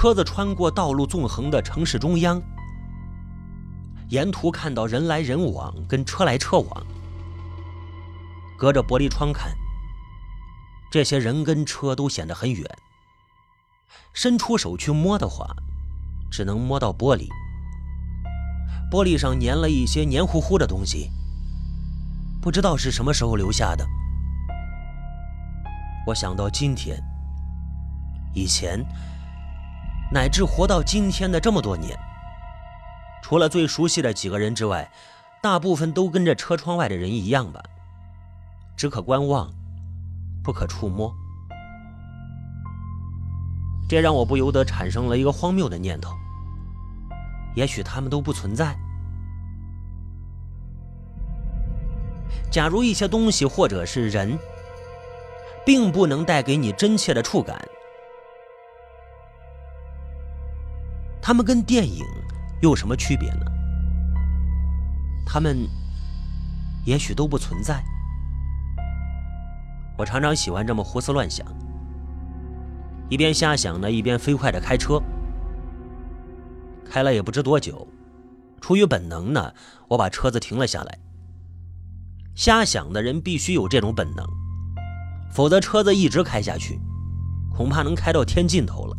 [0.00, 2.40] 车子穿过道路纵横的城市中央，
[4.10, 6.86] 沿途看到人来人往，跟车来车往。
[8.56, 9.50] 隔着玻璃窗看，
[10.88, 12.64] 这些人跟车都显得很远。
[14.12, 15.52] 伸出手去摸的话，
[16.30, 17.26] 只能摸到玻璃。
[18.92, 21.10] 玻璃上粘了一些黏糊糊的东西，
[22.40, 23.84] 不知道是什么时候留下的。
[26.06, 27.02] 我想到今天、
[28.32, 28.86] 以前，
[30.10, 31.98] 乃至活到今天的这么多年，
[33.22, 34.90] 除了最熟悉的几个人之外，
[35.42, 37.62] 大部分都跟这车窗外的人一样吧，
[38.76, 39.52] 只可观望，
[40.42, 41.14] 不可触摸。
[43.88, 46.10] 这让我不由得产生了一个荒谬的念头：
[47.54, 48.76] 也许他们都不存在。
[52.50, 54.38] 假如一些东西或者是人，
[55.66, 57.62] 并不能带给你真切的触感，
[61.28, 62.06] 他们跟电影
[62.62, 63.44] 有什么区别呢？
[65.26, 65.68] 他们
[66.86, 67.84] 也许都不存在。
[69.98, 71.46] 我常常喜欢这么胡思乱想，
[73.10, 74.98] 一边瞎想呢，一边飞快的开车。
[76.88, 77.86] 开了也不知多久，
[78.58, 79.52] 出于本能呢，
[79.86, 80.98] 我把车子停了下来。
[82.34, 84.26] 瞎想的人必须有这种本能，
[85.30, 86.80] 否则车子一直开下去，
[87.54, 88.96] 恐怕能开到天尽头了。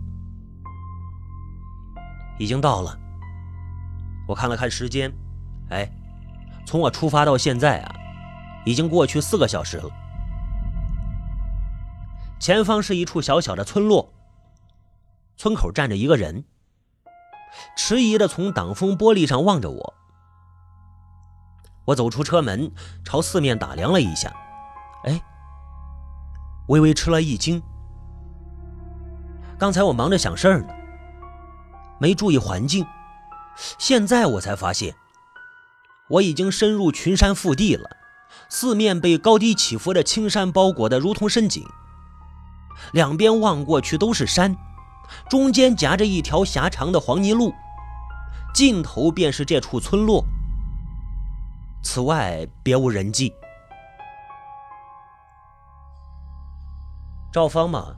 [2.39, 2.97] 已经到了，
[4.27, 5.13] 我看了看时间，
[5.69, 5.87] 哎，
[6.65, 7.95] 从我出发到现在啊，
[8.65, 9.89] 已经过去四个小时了。
[12.39, 14.13] 前方是一处小小的村落，
[15.35, 16.45] 村口站着一个人，
[17.75, 19.93] 迟疑的从挡风玻璃上望着我。
[21.85, 22.71] 我走出车门，
[23.03, 24.33] 朝四面打量了一下，
[25.03, 25.21] 哎，
[26.69, 27.61] 微微吃了一惊。
[29.57, 30.67] 刚才我忙着想事儿呢，
[31.99, 32.85] 没注意环境，
[33.77, 34.95] 现在我才发现，
[36.09, 37.89] 我已经深入群山腹地了，
[38.49, 41.63] 四面被高低起伏的青山包裹的如同深井，
[42.93, 44.55] 两边望过去都是山，
[45.29, 47.53] 中间夹着一条狭长的黄泥路，
[48.53, 50.23] 尽头便是这处村落。
[51.83, 53.33] 此外别无人迹。
[57.31, 57.95] 赵芳吗？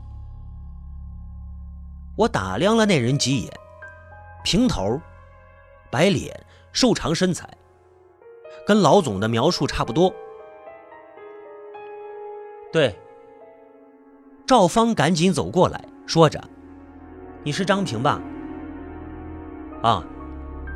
[2.16, 3.52] 我打量了那人几眼，
[4.44, 5.00] 平头，
[5.90, 7.48] 白脸，瘦长身材，
[8.66, 10.12] 跟老总的描述差不多。
[12.72, 12.98] 对。
[14.44, 16.42] 赵芳赶紧走过来，说着
[17.44, 18.20] ：“你是张平吧？
[19.82, 20.04] 啊，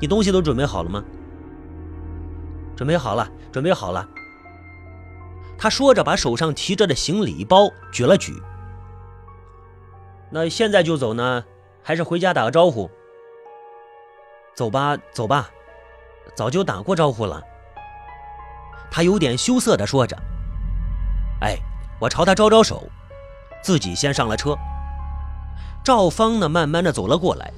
[0.00, 1.04] 你东西都准备好了吗？”
[2.76, 4.08] 准备好了，准备好了。
[5.58, 8.40] 他说着，把手上提着的行李包举了举。
[10.30, 11.44] 那现在就走呢，
[11.82, 12.90] 还是回家打个招呼？
[14.56, 15.50] 走吧，走吧，
[16.34, 17.42] 早就打过招呼了。
[18.90, 20.16] 他有点羞涩的说着。
[21.42, 21.58] 哎，
[22.00, 22.82] 我朝他招招手，
[23.62, 24.56] 自己先上了车。
[25.84, 27.52] 赵芳呢，慢慢的走了过来，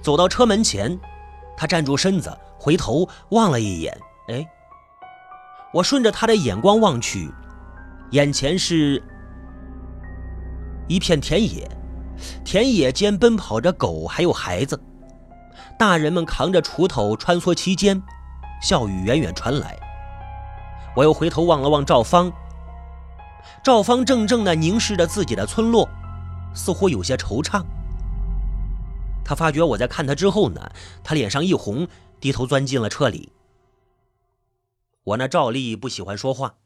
[0.00, 0.96] 走到车门前，
[1.56, 4.00] 他站住身子，回头望了一眼。
[4.28, 4.46] 哎，
[5.74, 7.34] 我顺着他的眼光望去，
[8.12, 9.02] 眼前是
[10.86, 11.68] 一片田野，
[12.44, 14.80] 田野间奔跑着狗，还有孩子，
[15.78, 18.02] 大人们扛着锄头穿梭其间，
[18.62, 19.78] 笑语远远传来。
[20.94, 22.32] 我又回头望了望赵芳，
[23.64, 25.88] 赵芳怔怔地凝视着自己的村落，
[26.54, 27.64] 似乎有些惆怅。
[29.24, 31.88] 他发觉我在看他之后呢，他脸上一红，
[32.20, 33.32] 低头钻进了车里。
[35.04, 36.56] 我那赵丽不喜欢说话，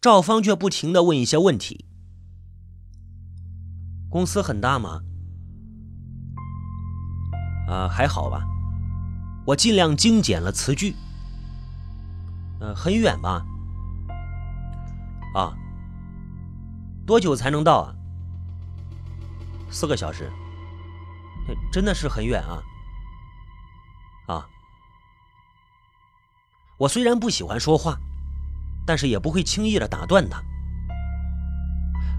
[0.00, 1.84] 赵芳却不停的问一些问题。
[4.10, 5.02] 公司很大吗？
[7.68, 8.46] 啊，还好吧。
[9.44, 10.94] 我尽量精简了词句。
[12.60, 13.44] 呃，很远吧？
[15.34, 15.52] 啊，
[17.06, 17.94] 多久才能到啊？
[19.70, 20.30] 四个小时。
[21.70, 22.62] 真的是很远啊。
[24.26, 24.46] 啊。
[26.78, 27.98] 我虽然不喜欢说话，
[28.86, 30.42] 但是也不会轻易的打断他。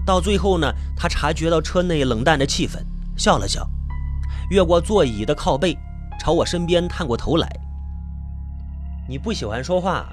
[0.06, 2.82] 到最后呢，他察觉到车内冷淡的气氛，
[3.16, 3.68] 笑了笑，
[4.50, 5.76] 越过座椅的靠背，
[6.18, 7.48] 朝我身边探过头来。
[9.08, 10.06] 你不喜欢说话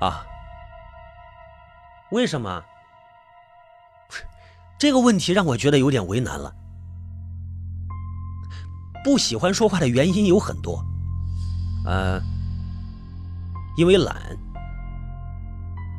[0.00, 0.24] 啊？
[2.10, 2.62] 为什么？
[4.78, 6.54] 这个问题让我觉得有点为难了。
[9.02, 10.84] 不喜欢说话的原因有很多。
[11.86, 12.20] 呃，
[13.76, 14.16] 因为懒，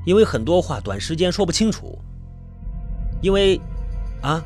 [0.06, 1.98] 因为很多话短时间说不清楚，
[3.22, 3.60] 因为，
[4.22, 4.42] 啊，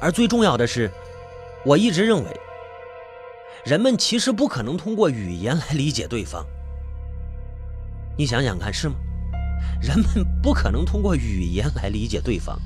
[0.00, 0.90] 而最重要的是，
[1.64, 2.40] 我一直认为，
[3.64, 6.44] 人们其实不可能通过语言来理解对方。
[8.16, 8.94] 你想想看，是吗？
[9.80, 12.58] 人们不可能通过语言来理解对方，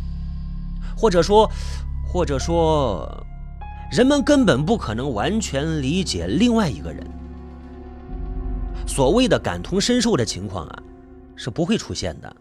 [0.97, 1.51] 或者说，
[2.07, 3.27] 或者说，
[3.91, 7.05] 人们根本不可能完全理解另外一个人。
[8.87, 10.83] 所谓的感同身受的情况啊，
[11.35, 12.37] 是不会出现的。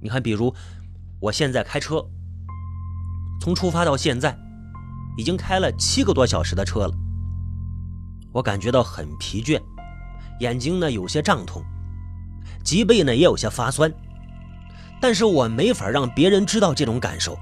[0.00, 0.54] 你看，比如
[1.20, 2.04] 我现在开车，
[3.40, 4.36] 从出发到现在，
[5.16, 6.94] 已经开了七个多小时的车了，
[8.32, 9.60] 我感觉到很疲倦，
[10.40, 11.62] 眼睛呢有些胀痛。
[12.62, 13.92] 脊背呢也有些发酸，
[15.00, 17.38] 但是我没法让别人知道这种感受。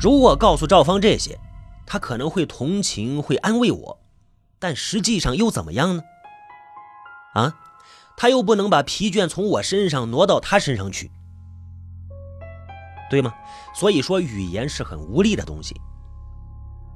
[0.00, 1.38] 如果告诉赵芳这些，
[1.84, 3.98] 他可能会同情，会安慰我，
[4.58, 6.02] 但实际上又怎么样呢？
[7.34, 7.56] 啊，
[8.16, 11.10] 他又不能把疲倦从我身上挪到他身上去，
[13.14, 13.32] 对吗？
[13.72, 15.80] 所以说，语言是很无力的东西。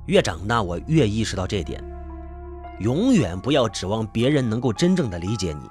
[0.06, 1.80] 越长大，我越意识到这点，
[2.80, 5.70] 永远不要指望别人能够真正的理解你。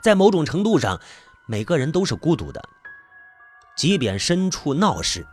[0.00, 0.98] 在某种程度上，
[1.46, 2.62] 每个人都是孤独的，
[3.76, 5.26] 即便身处闹市，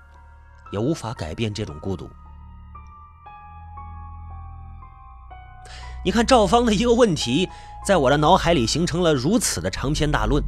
[0.73, 2.09] 也无法改变这种孤独。
[6.03, 7.47] 你看赵芳的一个问题，
[7.85, 10.43] 在我的脑海里形成了如此的长篇大论。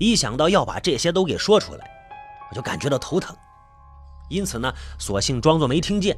[0.00, 1.90] 一想到要把这些都给说出来，
[2.54, 3.36] 就感觉到头疼，
[4.30, 6.16] 因此呢，索性装作没听见。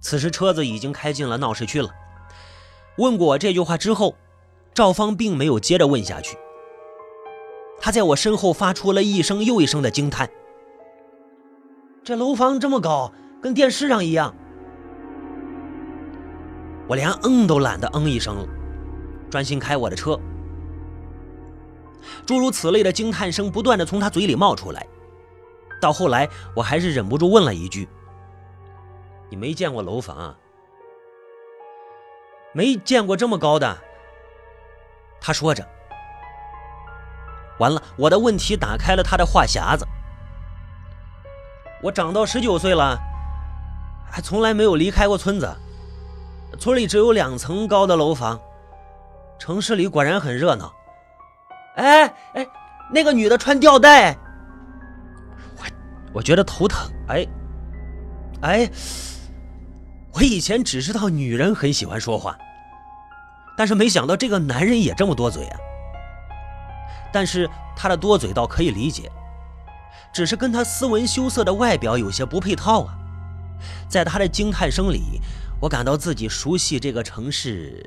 [0.00, 1.88] 此时车子已经开进了闹市区了。
[2.96, 4.16] 问过我这句话之后，
[4.72, 6.36] 赵芳并没有接着问下去。
[7.80, 10.30] 他在我身后发出了一声又一声的惊叹
[12.02, 14.34] ：“这楼房这么高，跟电视上一样。”
[16.88, 18.46] 我连嗯都懒得嗯一声了，
[19.30, 20.18] 专心开我的车。
[22.26, 24.86] 诸如此类的惊叹声不断的从他嘴里冒出来，
[25.80, 27.88] 到后来我还是忍不住问了一句
[29.28, 30.36] ：“你没见过楼房啊？”
[32.52, 33.76] 没见过这么高的，
[35.20, 35.66] 他说着。
[37.58, 39.86] 完了，我的问题打开了他的话匣子。
[41.82, 42.96] 我长到十九岁了，
[44.08, 45.52] 还从来没有离开过村子。
[46.58, 48.40] 村里只有两层高的楼房，
[49.38, 50.72] 城市里果然很热闹。
[51.74, 52.46] 哎哎，
[52.92, 54.16] 那个女的穿吊带，
[55.58, 55.64] 我
[56.14, 56.90] 我觉得头疼。
[57.08, 57.26] 哎
[58.42, 58.70] 哎。
[60.16, 62.38] 我以前只知道女人很喜欢说话，
[63.56, 65.58] 但是没想到这个男人也这么多嘴啊。
[67.12, 69.10] 但是他的多嘴倒可以理解，
[70.12, 72.94] 只是跟他斯文羞涩的外表有些不配套啊。
[73.88, 75.20] 在他的惊叹声里，
[75.60, 77.84] 我感到自己熟悉这个城市。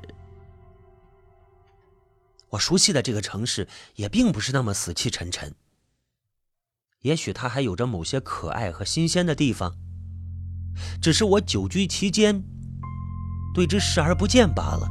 [2.49, 5.53] 我熟悉的这个城市也并不是那么死气沉沉，
[7.01, 9.75] 也许他还有着某些可爱和新鲜的地方。
[11.01, 12.43] 只是我久居其间，
[13.53, 14.87] 对之视而不见罢了。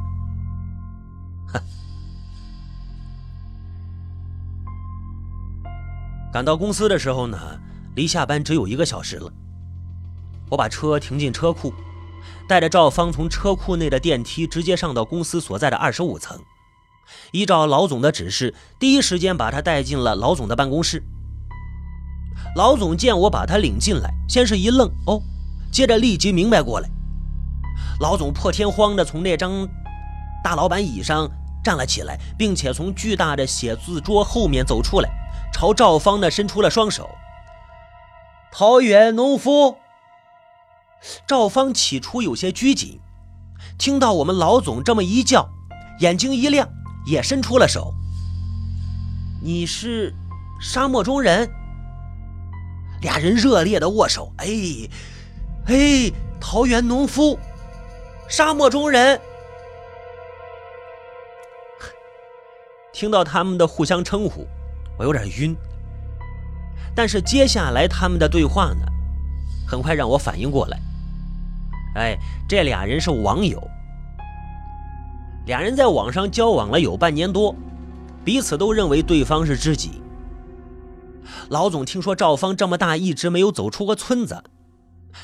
[1.47, 1.61] 哼！
[6.31, 7.59] 赶到公司的时候呢，
[7.95, 9.31] 离下班只有一个小时了。
[10.49, 11.73] 我把车停进车库，
[12.47, 16.39] 带着赵芳从车库内的电梯直接上到公司所在的二十五层。
[17.31, 21.03] 依照老总的指示，第一时间把他带进了老总的办公室。
[22.55, 25.21] 老总见我把他领进来，先是一愣，哦。
[25.71, 26.89] 接着立即明白过来，
[27.99, 29.67] 老总破天荒地从那张
[30.43, 31.29] 大老板椅上
[31.63, 35.09] 站了起来，并且从巨大的写字桌后面走出来，
[35.53, 37.09] 朝赵芳呢伸出了双手。
[38.51, 39.77] 桃园农夫。
[41.27, 42.99] 赵芳起初有些拘谨，
[43.77, 45.47] 听到我们老总这么一叫，
[45.99, 46.67] 眼睛一亮，
[47.07, 47.93] 也伸出了手。
[49.41, 50.13] 你是
[50.59, 51.49] 沙漠中人？
[53.01, 54.47] 俩人热烈的握手，哎。
[55.65, 57.37] 嘿，桃园农夫，
[58.29, 59.19] 沙漠中人，
[62.93, 64.47] 听到他们的互相称呼，
[64.97, 65.55] 我有点晕。
[66.95, 68.85] 但是接下来他们的对话呢，
[69.67, 70.79] 很快让我反应过来。
[71.95, 73.61] 哎，这俩人是网友，
[75.47, 77.55] 俩人在网上交往了有半年多，
[78.25, 80.01] 彼此都认为对方是知己。
[81.47, 84.43] 老总听说赵芳这么大一直没有走出过村子。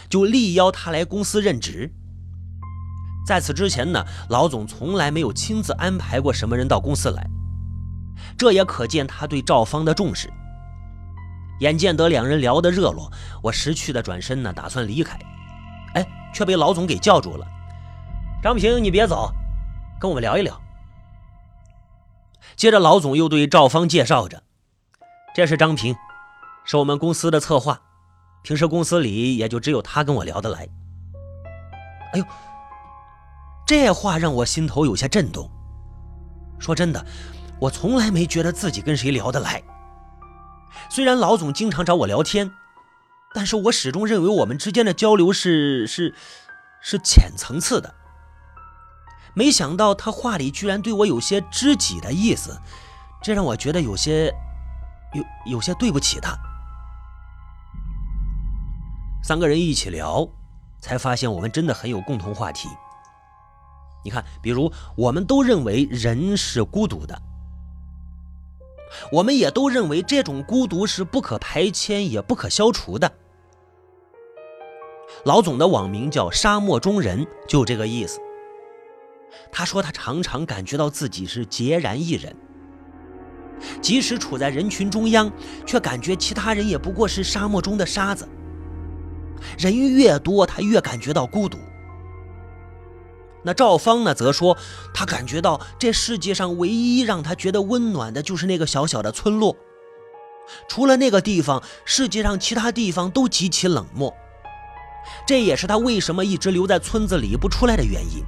[0.10, 1.92] 就力邀他来公司任职。
[3.28, 7.30] 在此之前呢，老总从来没有亲自安排过什么人到公司来，
[8.38, 10.32] 这也可见他对赵芳的重视。
[11.60, 13.12] 眼见得两人聊得热络，
[13.44, 15.20] 我识趣的转身呢，打算离开，
[15.96, 17.46] 哎，却被老总给叫住了。
[18.42, 19.32] 张平，你别走，
[20.04, 20.62] 跟我们聊一聊。
[22.58, 24.44] 接着，老总又对赵芳介绍着
[25.34, 25.96] ：“这是张平，
[26.66, 27.80] 是我们公司的策划，
[28.42, 30.68] 平时公司里也就只有他跟我聊得来。
[32.12, 32.26] 哎呦，
[33.66, 35.50] 这话让我心头有些震动。
[36.60, 37.06] 说真的，
[37.62, 39.64] 我从来没觉得自己跟谁聊得来。
[40.90, 42.52] 虽然老总经常找我聊天，
[43.34, 46.14] 但是我始终认为我们之间的交流是是
[46.82, 47.96] 是浅层次的。
[49.36, 52.60] 没想到他话里居然对我有些知己的意思，
[53.22, 54.34] 这让我觉得有些
[55.14, 55.24] 有
[55.54, 56.38] 有些对不起他。
[59.24, 60.28] 三个人一起聊，
[60.82, 62.68] 才发现我们真的很有共同话题。
[64.04, 67.22] 你看，比如我们都认为人是孤独的，
[69.14, 73.12] 我们也都认为这种孤独是不可排遣也不可消除的。
[75.24, 78.20] 老总的网名叫“沙漠中人”，就这个意思。
[79.52, 82.36] 他说他常常感觉到自己是孑然一人，
[83.82, 85.32] 即使处在人群中央，
[85.66, 88.28] 却感觉其他人也不过是沙漠中的沙子。
[89.58, 91.58] 人越多，他越感觉到孤独。
[93.46, 94.58] 那赵芳呢，则说
[94.94, 99.56] 他感觉到这世界上唯一让他觉得温暖的，就是那个小小的村落。
[100.68, 104.14] 除了那个地方，世界上其他地方都极其冷漠。
[105.28, 108.24] 这也是他为什么一直留在村子里不出来的原因。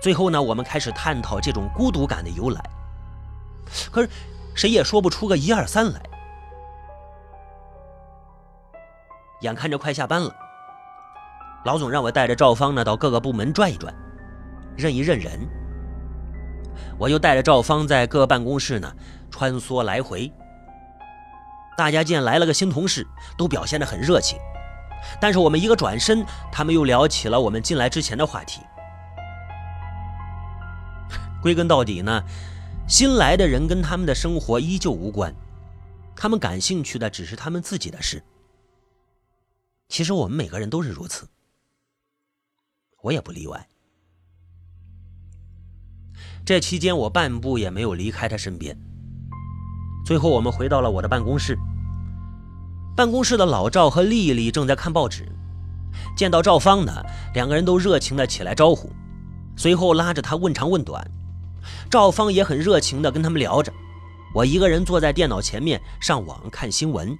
[0.00, 2.62] 最后呢，我们开始探讨这种孤独感的由来。
[3.92, 4.08] 可是，
[4.54, 6.00] 谁也说不出个一二三来。
[9.42, 10.34] 眼看着快下班了。
[11.64, 13.94] 老总让我带着赵芳呢到各个部门转一转，
[14.76, 15.46] 认一认人。
[16.98, 18.90] 我又带着赵芳在各办公室呢
[19.30, 20.32] 穿梭来回。
[21.76, 24.38] 大家见来了个新同事，都表现得很热情。
[25.20, 28.60] 但是我们一个转身，他们又聊起了我们进来之前的话题。
[31.42, 32.22] 归根到底呢，
[32.88, 35.34] 新来的人跟他们的生活依旧无关，
[36.14, 38.22] 他们感兴趣的只是他们自己的事。
[39.88, 41.26] 其实我们每个人都是如此。
[43.02, 43.66] 我也不例外。
[46.44, 48.76] 这期间，我半步也没有离开他身边。
[50.04, 51.56] 最后，我们回到了我的办公室。
[52.96, 55.26] 办公室的老赵和丽丽正在看报纸，
[56.16, 56.92] 见到赵芳呢，
[57.34, 58.90] 两个人都热情的起来招呼，
[59.56, 61.08] 随后拉着他问长问短。
[61.90, 63.72] 赵芳也很热情的跟他们聊着，
[64.34, 67.18] 我一个人坐在电脑前面上网看新闻。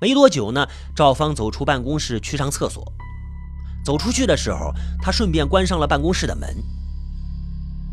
[0.00, 2.92] 没多久呢，赵芳走出办公室去上厕所。
[3.84, 4.72] 走出去的时候，
[5.02, 6.56] 他顺便关上了办公室的门。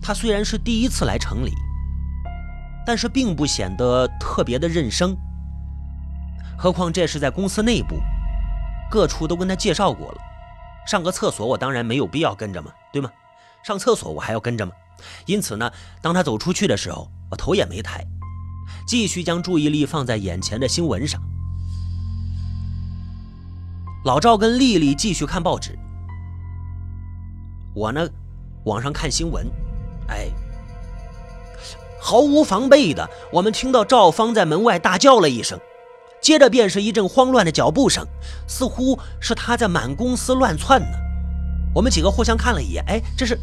[0.01, 1.51] 他虽然是第一次来城里，
[2.85, 5.17] 但是并不显得特别的认生。
[6.57, 7.99] 何况这是在公司内部，
[8.89, 10.17] 各处都跟他介绍过了。
[10.87, 13.11] 上个厕所，我当然没有必要跟着嘛，对吗？
[13.67, 14.71] 上厕所我还要跟着吗？
[15.25, 15.69] 因此呢，
[16.01, 18.01] 当他走出去的时候，我头也没抬，
[18.87, 21.21] 继续将注意力放在眼前的新闻上。
[24.05, 25.77] 老赵跟丽丽继续看报纸，
[27.75, 28.07] 我呢，
[28.63, 29.45] 网上看新闻。
[30.07, 30.29] 哎，
[31.99, 35.59] 毫无防备的，我们听到赵芳在门外大叫了一声，
[36.21, 38.07] 接着便是一阵慌乱的脚步声，
[38.47, 40.97] 似乎是他在满公司乱窜呢。
[41.75, 43.37] 我们几个互相看了一眼，哎，这是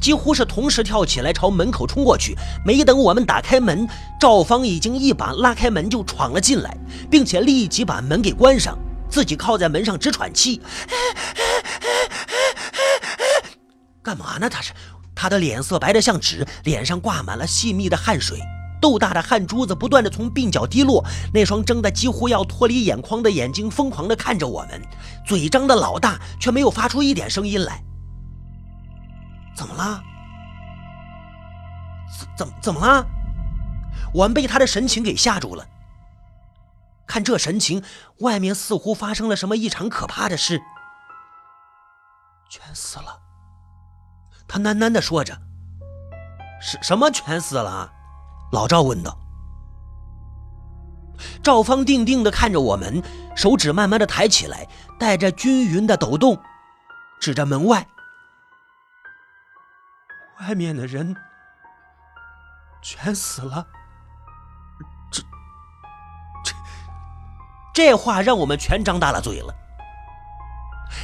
[0.00, 2.36] 几乎是同时跳起来朝门口冲过去。
[2.64, 3.88] 没等我们打开门，
[4.20, 6.76] 赵芳已经一把拉开门就闯了进来，
[7.10, 8.78] 并且立即把门给关上。
[9.06, 10.60] 自己靠在门上直喘气，
[14.02, 14.50] 干嘛呢？
[14.50, 14.72] 他是，
[15.14, 18.40] 他的脸色白得像纸，脸上挂满了细密的汗水，
[18.82, 24.82] 豆大的汗珠子不断的从鬓角滴落，那双睁得几乎要脱离眼眶的眼睛疯狂的看着我们，
[25.24, 27.80] 嘴张的老大，却没有发出一点声音来。
[29.54, 30.02] 怎么了？
[32.18, 33.06] 怎怎怎么了？
[34.12, 35.66] 我们被他的神情给吓住了。
[37.06, 37.82] 看这神情，
[38.20, 40.60] 外面似乎发生了什么异常可怕的事。
[42.48, 43.20] 全死了，
[44.46, 45.36] 他喃喃的说着。
[46.60, 47.92] 什什么全死了？
[48.52, 49.18] 老赵问道。
[51.42, 53.02] 赵芳定定的看着我们，
[53.36, 54.66] 手指慢慢的抬起来，
[54.98, 56.40] 带着均匀的抖动，
[57.20, 57.86] 指着门外。
[60.40, 61.14] 外面的人
[62.82, 63.66] 全死了。
[65.10, 65.22] 这
[66.44, 66.54] 这
[67.72, 69.54] 这话让我们全张大了嘴了。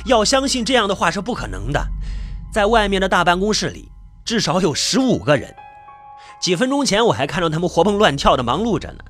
[0.07, 1.87] 要相信这样的话是不可能的，
[2.53, 3.91] 在外面的大办公室里
[4.25, 5.55] 至少有十五个人，
[6.41, 9.05] 几分钟前我还看到他们活蹦乱跳的忙碌着呢。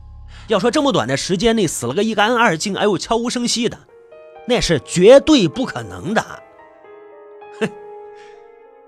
[0.48, 3.78] 要说这么短的时间内死了个一干二净，哎呦悄无声息的，
[4.48, 6.42] 那是绝对不可能的。
[7.60, 7.70] 哼！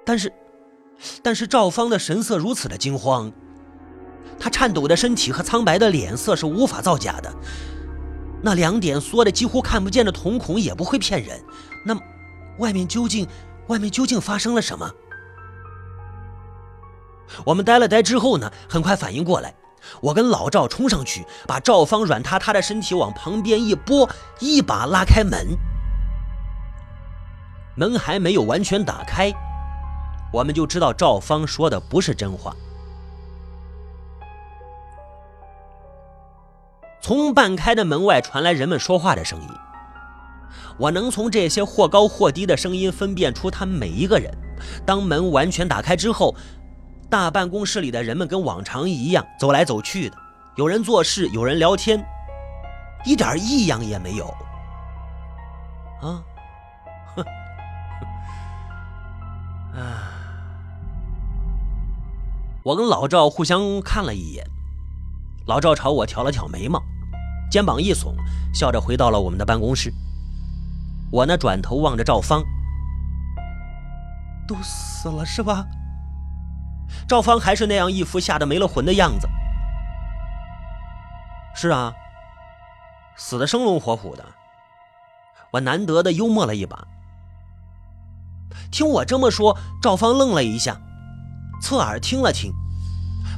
[0.05, 0.33] 但是，
[1.23, 3.33] 但是赵芳的神色如此的惊慌。
[4.39, 7.33] 他颤抖的身体和苍白的脸色是无法造假的，
[8.43, 11.41] 那两点缩的几乎看不见的瞳孔也不会骗人。
[11.85, 11.97] 那
[12.59, 13.29] 外面究竟，
[13.69, 14.91] 外面究竟发生了什么？
[17.45, 19.55] 我们呆了呆之后呢，很快反应过来，
[20.01, 24.09] 我跟老赵冲上去，把赵芳软塌塌的身体往旁边一拨，
[24.41, 25.57] 一把拉开门。
[27.77, 29.33] 门还没有完全打开，
[30.33, 32.55] 我们就知道赵芳说的不是真话。
[37.01, 39.49] 从半开的门外传来人们说话的声音，
[40.79, 44.33] 我能从这些或高或低的声音分辨出他们每一个人。
[44.87, 46.35] 当门完全打开之后，
[47.11, 50.17] 大办公室里的人们跟往常一样走来走去的，
[50.57, 52.03] 有人做事，有人聊天，
[53.05, 54.27] 一点异样也没有。
[56.01, 56.23] 啊，
[62.65, 64.47] 我跟老赵互相看了一眼，
[65.47, 66.81] 老赵朝我挑了挑眉毛。
[67.51, 68.15] 肩膀一耸，
[68.55, 69.93] 笑着回到了我们的办公室。
[71.11, 72.43] 我呢，转头望着赵芳，
[74.47, 75.67] 都死了是吧？
[77.09, 79.29] 赵芳还是那样一副吓得没了魂的样子。
[81.55, 81.93] 是啊，
[83.17, 84.25] 死的生龙活虎的。
[85.51, 86.87] 我难得的幽默了一把。
[88.71, 90.81] 听我这么说，赵芳愣了一下，
[91.63, 92.53] 侧耳听了听，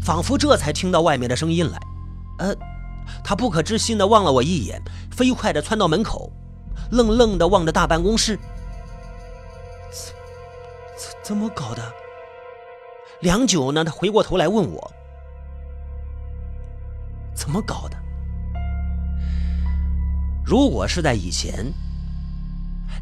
[0.02, 1.78] 仿佛这才听到外面的声音来。
[2.38, 2.57] 呃。
[3.23, 6.33] 他不可置信地望了我一眼，飞快地窜到门口，
[6.90, 8.38] 愣愣地望着大办公室。
[9.93, 10.14] 怎
[10.97, 11.83] 怎怎么搞的？
[13.21, 14.93] 良久呢，他回过头来问我
[17.37, 17.97] ：“怎么搞的？”
[20.45, 21.71] 如果是在以前，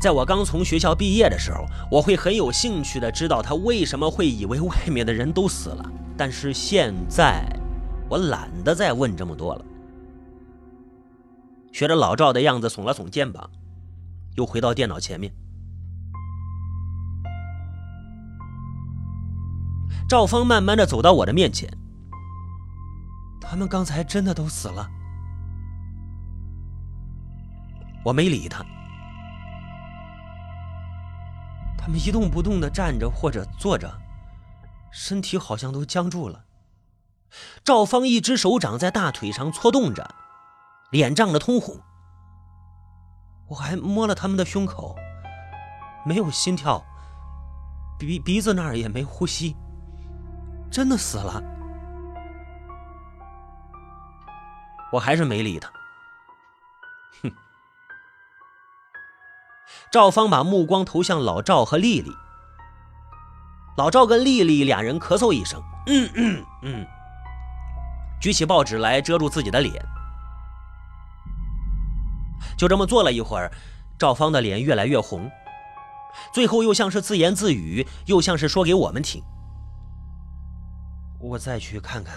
[0.02, 5.92] 在我刚从学校毕业的时候，我会很有兴趣的知道他为什么会以为外面的人都死了。
[6.16, 7.48] 但是现在，
[8.08, 9.64] 我懒得再问这么多了。
[11.70, 13.48] 学着老赵的样子，耸了耸肩膀，
[14.34, 15.32] 又回到电脑前面。
[20.08, 21.72] 赵芳慢慢的走到我的面前，
[23.40, 24.84] 他们刚才真的都死了。
[28.04, 28.66] 我没理他，
[31.82, 33.92] 他们一动不动的站着或者坐着，
[34.92, 36.44] 身体好像都僵住了。
[37.64, 40.14] 赵芳一只手掌在大腿上搓动着。
[40.92, 41.80] 脸涨得通红，
[43.48, 44.94] 我还摸了他们的胸口，
[46.04, 46.84] 没有心跳，
[47.98, 49.56] 鼻鼻子那儿也没呼吸，
[50.70, 51.42] 真的死了。
[54.92, 55.72] 我还是没理他。
[57.22, 57.32] 哼。
[59.90, 62.10] 赵芳把目光投向老赵和丽丽，
[63.76, 66.86] 老赵跟丽丽俩人咳嗽一声，嗯嗯嗯，
[68.20, 69.84] 举起报纸来遮住自己的脸。
[72.56, 73.50] 就这么坐了一会儿，
[73.98, 75.30] 赵芳的脸越来越红，
[76.32, 79.22] 最后又像是自言自语，又像是说给我们听。
[81.20, 82.14] 我再去看看。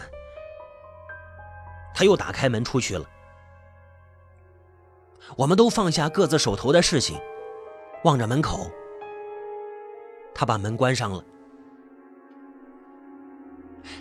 [1.93, 3.05] 他又打开门出去了。
[5.37, 7.17] 我们都放下各自手头的事情，
[8.05, 8.69] 望着门口。
[10.33, 11.23] 他把门关上了。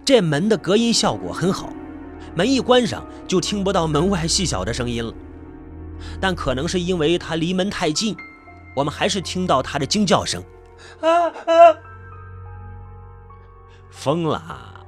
[0.04, 1.70] 这门的隔音效果很好，
[2.34, 5.12] 门一关上就听不到门外细小的声音了。
[6.20, 8.14] 但可能是因为他离门太近，
[8.76, 10.42] 我们还是听到他的惊叫声。
[11.00, 11.76] 啊啊！
[13.90, 14.84] 疯了！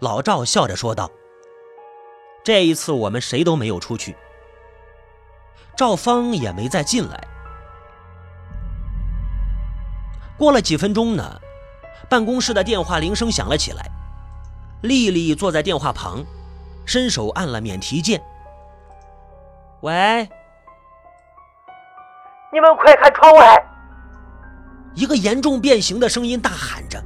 [0.00, 1.08] 老赵笑着说道。
[2.42, 4.16] 这一次我们谁都没有出去，
[5.76, 7.28] 赵芳也没再进来。
[10.36, 11.40] 过了几分钟呢，
[12.08, 13.90] 办公室的电话铃声响了起来。
[14.82, 16.24] 丽丽坐在电话旁，
[16.84, 18.20] 伸手按了免提键。
[19.80, 20.28] 喂，
[22.52, 23.64] 你们快看窗外！
[24.94, 27.02] 一个严重变形的声音大喊着，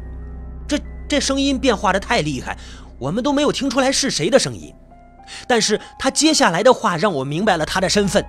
[0.66, 2.56] 这这声音变化的太厉害，
[2.98, 4.74] 我们都没有听出来是谁的声音。
[5.46, 8.24] 但是他接下来的话让我明白了他的身份。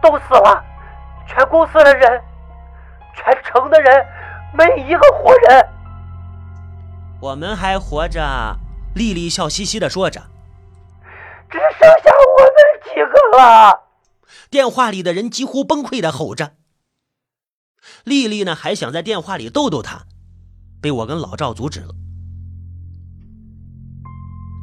[0.00, 0.64] 都死了，
[1.26, 2.20] 全公司的人，
[3.14, 4.06] 全城的人，
[4.52, 5.68] 没一个活人。
[7.20, 8.56] 我们还活着，
[8.94, 10.22] 丽丽笑嘻嘻的说着。
[11.50, 13.80] 只剩下我们几个了。
[14.48, 16.52] 电话里的人几乎崩溃的吼着。
[18.04, 20.06] 丽丽呢，还想在电话里逗逗他，
[20.80, 21.94] 被我跟老赵阻止了。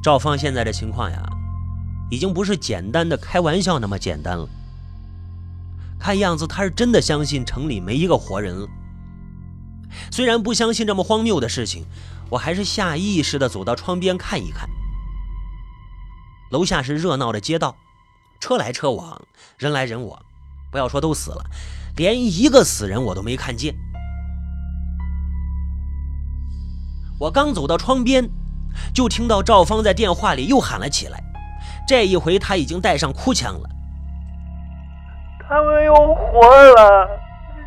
[0.04, 1.22] 赵芳现在的情况呀，
[2.10, 4.48] 已经不是简单的开玩笑那么简单了。
[6.00, 8.68] 看样子他是真的相信城里没一个活人了。
[10.12, 11.86] 虽然不相信这么荒谬的事情，
[12.30, 14.70] 我还是下意识的走到窗边看一看。
[16.52, 17.76] 楼下是热闹的街道，
[18.40, 19.22] 车来车往，
[19.58, 20.22] 人来人往。
[20.72, 21.44] 不要说都死了，
[21.96, 23.76] 连一个死人我都没看见。
[27.20, 28.30] 我刚走到窗边，
[28.94, 31.24] 就听到赵芳在电话里又喊了起来。
[31.88, 33.70] 这一回他已经带上哭腔了。
[35.48, 36.42] 他们又活
[36.74, 37.10] 了，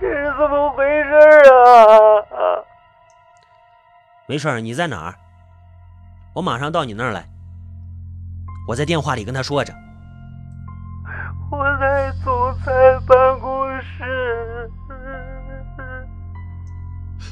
[0.00, 1.14] 这是怎么回事
[1.50, 2.60] 啊？
[4.26, 5.14] 没事你在哪儿？
[6.34, 7.26] 我马上到你那儿来。
[8.68, 9.72] 我在电话里跟他说着。
[11.50, 12.70] 我在总裁
[13.06, 14.70] 办公室。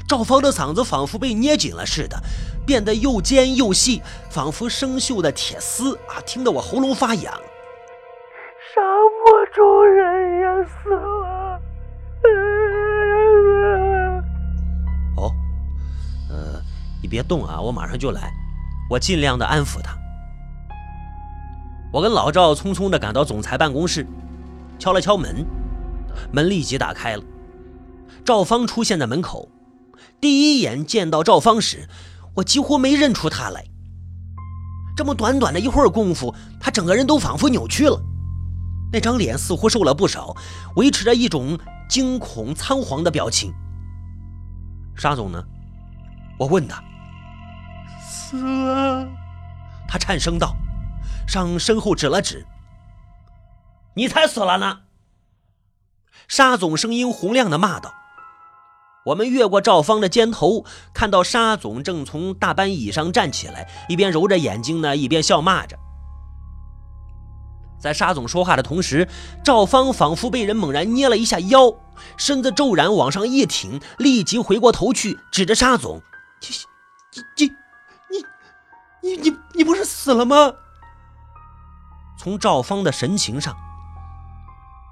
[0.07, 2.17] 赵芳的嗓子仿佛被捏紧了似的，
[2.65, 6.17] 变得又尖又细，仿佛生锈的铁丝啊！
[6.25, 7.31] 听得我喉咙发痒。
[10.69, 11.61] 死了。
[15.17, 15.31] 哦，
[16.29, 16.61] 呃，
[17.01, 18.31] 你别动啊，我马上就来。
[18.89, 19.97] 我尽量的安抚他。
[21.91, 24.05] 我跟老赵匆匆的赶到总裁办公室，
[24.77, 25.45] 敲了敲门，
[26.31, 27.23] 门立即打开了。
[28.23, 29.49] 赵芳出现在门口。
[30.21, 31.87] 第一眼见到赵芳时，
[32.35, 33.65] 我几乎没认出她来。
[34.95, 37.99] 这么短短的一会儿功夫，她整个人都仿佛扭曲了，
[38.91, 40.35] 那张脸似乎瘦了不少，
[40.75, 43.53] 维持着一种惊恐仓皇的表情。
[44.95, 45.43] 沙总呢？
[46.37, 46.83] 我问他。
[47.99, 49.07] 死了。
[49.87, 50.55] 他颤声道，
[51.27, 52.45] 上身后指了指。
[53.95, 54.81] 你才死了呢！
[56.27, 57.93] 沙总声音洪亮的骂道。
[59.05, 65.77] 我们越过赵芳的肩头，看到沙总正从大班椅上站起来，一边揉着眼睛呢，一边笑骂着。
[67.79, 69.07] 在沙总说话的同时，
[69.43, 71.73] 赵芳仿佛被人猛然捏了一下腰，
[72.17, 76.01] 身子骤然往上一挺，立即回过头去，指着沙总
[76.43, 77.51] ：“你、你、
[79.01, 80.53] 你、你、你、你不是死了吗？”
[82.19, 83.55] 从赵芳的神情上，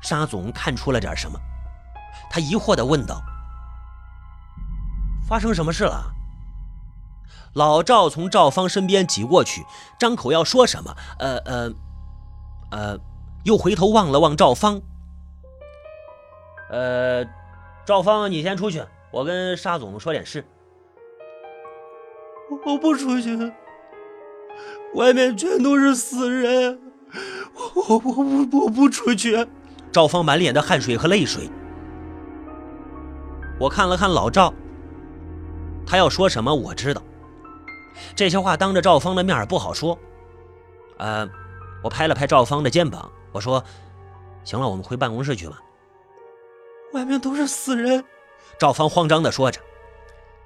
[0.01, 1.37] 沙总看出了点什么，
[2.29, 3.21] 他疑惑地问道。
[5.27, 6.13] 发生什么事了？
[7.53, 9.65] 老赵从赵芳身边挤过去，
[9.99, 11.73] 张口要说什么，呃呃
[12.71, 12.97] 呃，
[13.43, 14.81] 又回头望了望赵芳。
[16.69, 17.25] 呃，
[17.85, 20.43] 赵芳，你先出去，我跟沙总说点事。
[22.65, 23.53] 我不出去，
[24.95, 26.79] 外面全都是死人，
[27.75, 29.47] 我我我我我不出去。
[29.91, 31.49] 赵芳满脸的汗水和泪水。
[33.59, 34.53] 我看了看老赵。
[35.85, 37.01] 他要说什么，我知道。
[38.13, 39.97] 这些话当着赵芳的面不好说。
[40.97, 41.27] 呃，
[41.83, 43.63] 我拍了拍赵芳的肩膀，我说
[44.43, 45.59] ：“行了，我们回办公室去吧。”
[46.93, 48.03] 外面都是死人。
[48.59, 49.61] 赵芳慌张地说着：“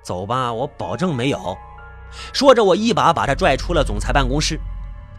[0.04, 1.58] 走吧，我保证没有。”
[2.34, 4.60] 说着，我一把把他拽出了总裁办公室，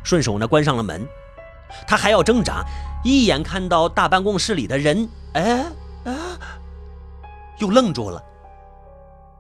[0.04, 1.06] 顺手呢关上了门。
[1.86, 2.62] 他还要挣扎，
[3.02, 5.64] 一眼看到大办公室里的人，哎
[6.04, 6.12] 啊，
[7.58, 8.22] 又愣住了。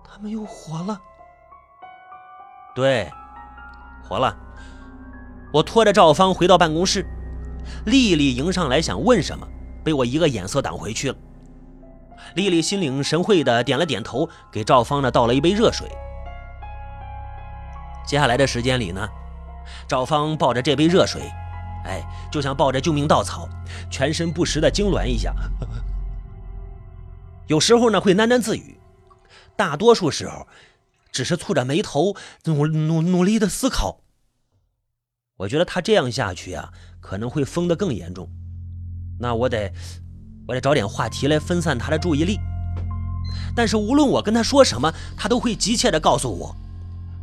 [0.02, 0.98] 他们又活了，
[2.74, 3.12] 对，
[4.08, 4.34] 活了。
[5.52, 7.06] 我拖着赵芳回到办公室，
[7.84, 9.46] 丽丽迎上来想问什么，
[9.84, 11.16] 被我一个眼色挡回去了。
[12.34, 15.86] 丽丽心领神会的点了点头，给赵芳呢倒了一杯热水。
[18.06, 19.06] 接下来的时间里呢，
[19.86, 21.20] 赵芳抱着这杯热水，
[21.84, 23.46] 哎，就像抱着救命稻草，
[23.90, 25.34] 全身不时的痉挛一下，
[27.46, 28.78] 有时候呢会喃喃自语。
[29.54, 30.46] 大多数时候，
[31.12, 33.98] 只是蹙着眉头，努努努力的思考。
[35.42, 38.30] 我觉得他这样下去啊，可能会疯得更严重。
[39.18, 39.72] 那我得，
[40.46, 42.38] 我得找点话题来分散他的注意力。
[43.56, 46.54] 但是无论我跟他说什么，他都会急切的告诉我，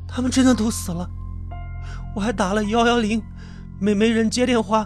[0.06, 1.10] 他们真的都死了。
[2.14, 3.24] 我还打了幺幺零，
[3.80, 4.86] 没没人接电话，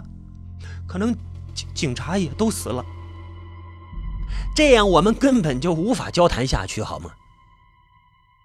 [0.86, 1.12] 可能
[1.52, 2.84] 警警察也都死了。
[4.54, 7.10] 这样我们根本就无法交谈下去，好吗？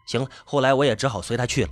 [0.07, 1.69] 行了，后来我也只好随他去了。